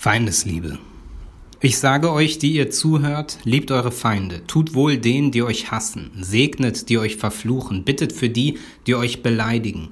[0.00, 0.78] Feindesliebe.
[1.60, 6.10] Ich sage euch, die ihr zuhört, liebt eure Feinde, tut wohl denen, die euch hassen,
[6.18, 9.90] segnet, die euch verfluchen, bittet für die, die euch beleidigen.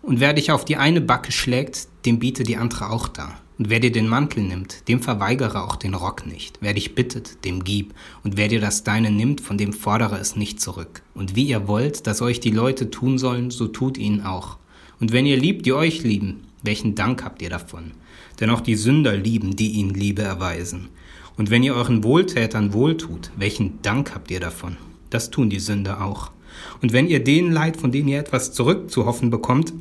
[0.00, 3.40] Und wer dich auf die eine Backe schlägt, dem biete die andere auch da.
[3.58, 6.58] Und wer dir den Mantel nimmt, dem verweigere auch den Rock nicht.
[6.60, 7.94] Wer dich bittet, dem gib.
[8.22, 11.02] Und wer dir das Deine nimmt, von dem fordere es nicht zurück.
[11.14, 14.56] Und wie ihr wollt, dass euch die Leute tun sollen, so tut ihnen auch.
[15.00, 17.92] Und wenn ihr liebt, die euch lieben, welchen Dank habt ihr davon?
[18.40, 20.88] Denn auch die Sünder lieben, die ihnen Liebe erweisen.
[21.36, 24.76] Und wenn ihr euren Wohltätern wohltut, welchen Dank habt ihr davon?
[25.10, 26.32] Das tun die Sünder auch.
[26.82, 29.72] Und wenn ihr denen leid, von denen ihr etwas zurückzuhoffen bekommt,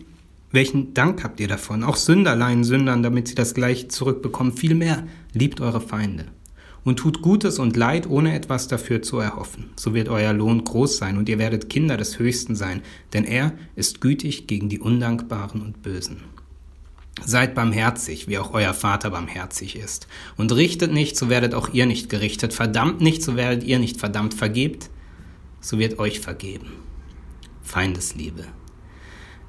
[0.52, 1.84] welchen Dank habt ihr davon?
[1.84, 4.54] Auch Sünder leihen Sündern, damit sie das gleiche zurückbekommen.
[4.54, 6.26] Vielmehr liebt eure Feinde
[6.88, 9.66] und tut Gutes und Leid, ohne etwas dafür zu erhoffen.
[9.76, 12.82] So wird euer Lohn groß sein und ihr werdet Kinder des Höchsten sein,
[13.12, 16.24] denn er ist gütig gegen die Undankbaren und Bösen.
[17.26, 20.08] Seid barmherzig, wie auch euer Vater barmherzig ist.
[20.38, 22.54] Und richtet nicht, so werdet auch ihr nicht gerichtet.
[22.54, 24.34] Verdammt nicht, so werdet ihr nicht verdammt.
[24.34, 24.90] Vergebt,
[25.60, 26.74] so wird euch vergeben.
[27.64, 28.46] Feindesliebe.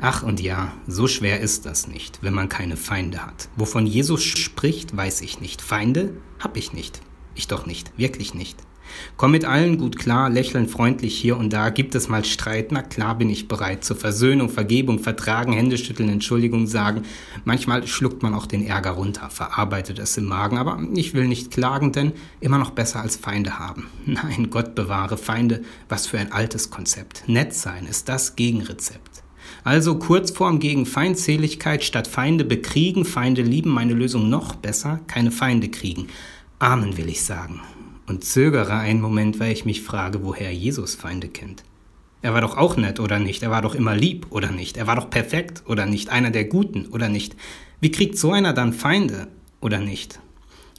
[0.00, 3.48] Ach und ja, so schwer ist das nicht, wenn man keine Feinde hat.
[3.56, 5.60] Wovon Jesus spricht, weiß ich nicht.
[5.60, 7.00] Feinde hab ich nicht.
[7.34, 8.58] Ich doch nicht, wirklich nicht.
[9.17, 11.70] Komm mit allen gut klar, lächeln freundlich hier und da.
[11.70, 12.72] Gibt es mal Streit?
[12.72, 17.03] Na klar bin ich bereit zur Versöhnung, Vergebung, Vertragen, Händeschütteln, Entschuldigung sagen.
[17.44, 21.50] Manchmal schluckt man auch den Ärger runter, verarbeitet es im Magen, aber ich will nicht
[21.50, 23.86] klagen, denn immer noch besser als Feinde haben.
[24.06, 27.25] Nein, Gott bewahre Feinde, was für ein altes Konzept.
[27.27, 29.22] Nett sein ist das Gegenrezept.
[29.64, 35.69] Also Kurzform gegen Feindseligkeit statt Feinde bekriegen, Feinde lieben, meine Lösung noch besser, keine Feinde
[35.69, 36.09] kriegen.
[36.59, 37.61] Amen will ich sagen
[38.08, 41.62] und zögere einen Moment, weil ich mich frage, woher Jesus Feinde kennt.
[42.20, 43.42] Er war doch auch nett, oder nicht?
[43.42, 44.76] Er war doch immer lieb, oder nicht?
[44.76, 46.08] Er war doch perfekt, oder nicht?
[46.08, 47.36] Einer der Guten, oder nicht?
[47.80, 49.28] Wie kriegt so einer dann Feinde,
[49.60, 50.18] oder nicht?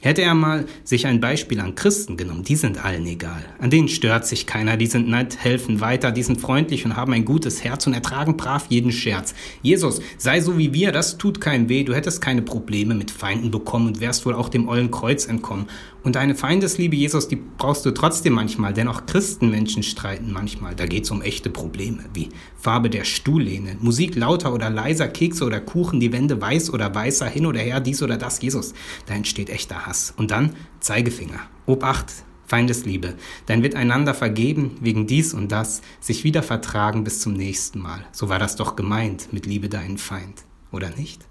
[0.02, 3.44] Hätte er mal sich ein Beispiel an Christen genommen, die sind allen egal.
[3.58, 7.12] An denen stört sich keiner, die sind nett, helfen weiter, die sind freundlich und haben
[7.12, 9.34] ein gutes Herz und ertragen brav jeden Scherz.
[9.60, 13.50] Jesus, sei so wie wir, das tut keinem weh, du hättest keine Probleme mit Feinden
[13.50, 15.66] bekommen und wärst wohl auch dem ollen Kreuz entkommen.
[16.02, 20.74] Und deine Feindesliebe, Jesus, die brauchst du trotzdem manchmal, denn auch Christenmenschen streiten manchmal.
[20.74, 25.60] Da geht's um echte Probleme, wie Farbe der Stuhllehne, Musik lauter oder leiser, Kekse oder
[25.60, 28.72] Kuchen, die Wände weiß oder weißer, hin oder her, dies oder das, Jesus.
[29.06, 30.14] Da entsteht echter Hass.
[30.16, 31.40] Und dann Zeigefinger.
[31.66, 32.12] Obacht,
[32.46, 33.14] Feindesliebe.
[33.46, 38.04] Dann wird einander vergeben wegen dies und das, sich wieder vertragen bis zum nächsten Mal.
[38.10, 41.29] So war das doch gemeint mit Liebe deinen Feind, oder nicht?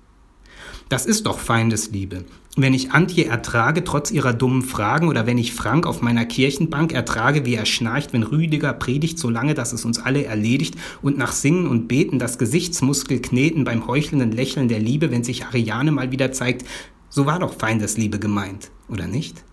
[0.89, 2.25] Das ist doch Feindesliebe.
[2.57, 6.91] Wenn ich Antje ertrage, trotz ihrer dummen Fragen, oder wenn ich Frank auf meiner Kirchenbank
[6.91, 11.17] ertrage, wie er schnarcht, wenn Rüdiger predigt so lange, dass es uns alle erledigt, und
[11.17, 15.91] nach Singen und Beten das Gesichtsmuskel kneten beim heuchelnden Lächeln der Liebe, wenn sich Ariane
[15.91, 16.65] mal wieder zeigt,
[17.07, 19.43] so war doch Feindesliebe gemeint, oder nicht?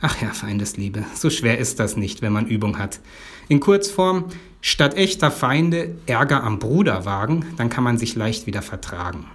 [0.00, 3.00] Ach ja, Feindesliebe, so schwer ist das nicht, wenn man Übung hat.
[3.48, 4.26] In Kurzform,
[4.60, 9.26] statt echter Feinde Ärger am Bruder wagen, dann kann man sich leicht wieder vertragen.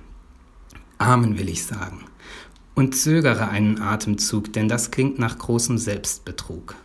[1.03, 2.05] Amen will ich sagen.
[2.75, 6.75] Und zögere einen Atemzug, denn das klingt nach großem Selbstbetrug.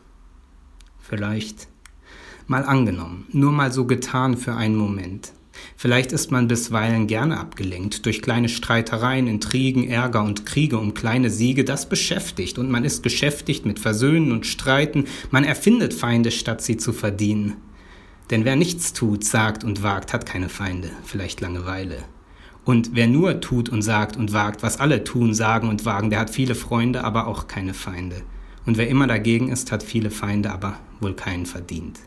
[0.99, 1.69] Vielleicht
[2.49, 5.33] mal angenommen, nur mal so getan für einen Moment.
[5.77, 11.31] Vielleicht ist man bisweilen gerne abgelenkt durch kleine Streitereien, Intrigen, Ärger und Kriege um kleine
[11.31, 11.63] Siege.
[11.63, 15.05] Das beschäftigt und man ist geschäftigt mit Versöhnen und Streiten.
[15.31, 17.59] Man erfindet Feinde, statt sie zu verdienen.
[18.33, 21.99] Denn wer nichts tut, sagt und wagt, hat keine Feinde, vielleicht Langeweile.
[22.69, 26.19] Und wer nur tut und sagt und wagt, was alle tun, sagen und wagen, der
[26.19, 28.17] hat viele Freunde, aber auch keine Feinde.
[28.67, 32.01] Und wer immer dagegen ist, hat viele Feinde, aber wohl keinen verdient.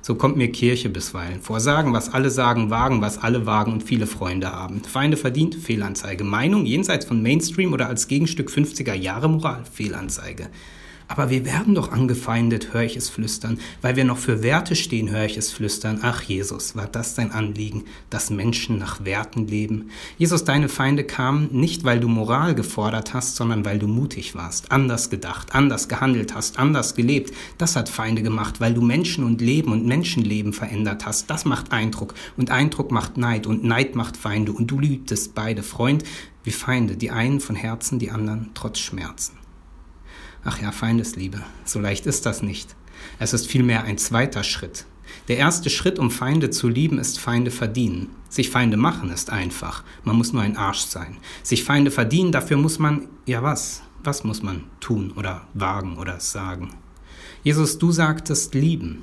[0.00, 1.60] So kommt mir Kirche bisweilen vor.
[1.60, 4.80] Sagen, was alle sagen, wagen, was alle wagen und viele Freunde haben.
[4.82, 6.24] Feinde verdient, Fehlanzeige.
[6.24, 10.48] Meinung jenseits von Mainstream oder als Gegenstück 50er Jahre Moral, Fehlanzeige.
[11.12, 13.58] Aber wir werden doch angefeindet, höre ich es flüstern.
[13.82, 15.98] Weil wir noch für Werte stehen, höre ich es flüstern.
[16.00, 19.90] Ach Jesus, war das dein Anliegen, dass Menschen nach Werten leben?
[20.16, 24.72] Jesus, deine Feinde kamen nicht, weil du Moral gefordert hast, sondern weil du mutig warst,
[24.72, 27.34] anders gedacht, anders gehandelt hast, anders gelebt.
[27.58, 31.28] Das hat Feinde gemacht, weil du Menschen und Leben und Menschenleben verändert hast.
[31.28, 35.62] Das macht Eindruck und Eindruck macht Neid und Neid macht Feinde und du liebtest beide,
[35.62, 36.04] Freund
[36.42, 39.41] wie Feinde, die einen von Herzen, die anderen trotz Schmerzen.
[40.44, 42.74] Ach ja, Feindesliebe, so leicht ist das nicht.
[43.18, 44.86] Es ist vielmehr ein zweiter Schritt.
[45.28, 48.10] Der erste Schritt, um Feinde zu lieben, ist Feinde verdienen.
[48.28, 49.84] Sich Feinde machen ist einfach.
[50.02, 51.18] Man muss nur ein Arsch sein.
[51.42, 53.82] Sich Feinde verdienen, dafür muss man, ja was?
[54.02, 56.74] Was muss man tun oder wagen oder sagen?
[57.44, 59.02] Jesus, du sagtest lieben.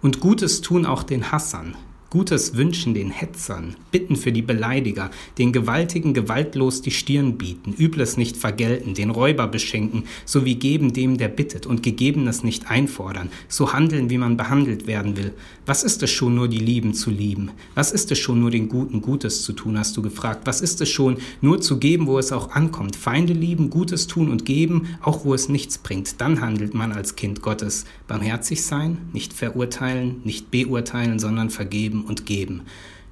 [0.00, 1.76] Und Gutes tun auch den Hassern.
[2.14, 8.16] Gutes wünschen den Hetzern, bitten für die Beleidiger, den Gewaltigen gewaltlos die Stirn bieten, Übles
[8.16, 13.72] nicht vergelten, den Räuber beschenken, sowie geben dem, der bittet, und Gegebenes nicht einfordern, so
[13.72, 15.32] handeln, wie man behandelt werden will.
[15.66, 17.50] Was ist es schon nur, die Lieben zu lieben?
[17.74, 20.42] Was ist es schon nur, den Guten Gutes zu tun, hast du gefragt?
[20.44, 22.94] Was ist es schon, nur zu geben, wo es auch ankommt?
[22.94, 26.20] Feinde lieben, Gutes tun und geben, auch wo es nichts bringt.
[26.20, 27.86] Dann handelt man als Kind Gottes.
[28.06, 32.62] Barmherzig sein, nicht verurteilen, nicht beurteilen, sondern vergeben und geben.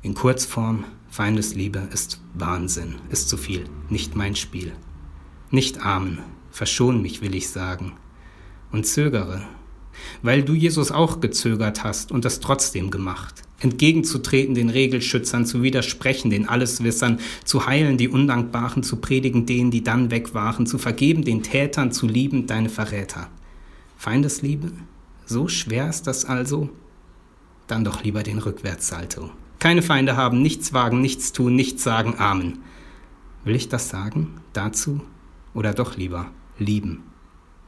[0.02, 4.72] In Kurzform, Feindesliebe ist Wahnsinn, ist zu viel, nicht mein Spiel.
[5.50, 6.18] Nicht amen,
[6.50, 7.92] verschon mich, will ich sagen.
[8.70, 9.42] Und zögere,
[10.22, 13.42] weil du Jesus auch gezögert hast und es trotzdem gemacht.
[13.60, 19.84] Entgegenzutreten den Regelschützern, zu widersprechen den Alleswissern, zu heilen die Undankbaren, zu predigen denen, die
[19.84, 23.28] dann weg waren, zu vergeben den Tätern, zu lieben deine Verräter.
[23.96, 24.72] Feindesliebe?
[25.26, 26.70] So schwer ist das also?
[27.72, 29.30] Dann doch lieber den Rückwärtssalto.
[29.58, 32.58] Keine Feinde haben, nichts wagen, nichts tun, nichts sagen, Amen.
[33.44, 34.40] Will ich das sagen?
[34.52, 35.00] Dazu?
[35.54, 37.02] Oder doch lieber lieben,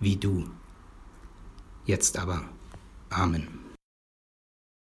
[0.00, 0.44] wie du?
[1.86, 2.42] Jetzt aber.
[3.08, 3.63] Amen.